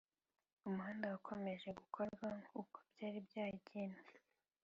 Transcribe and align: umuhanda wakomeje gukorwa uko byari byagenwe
umuhanda 0.67 1.05
wakomeje 1.13 1.69
gukorwa 1.79 2.27
uko 2.61 2.77
byari 2.91 3.19
byagenwe 3.27 3.99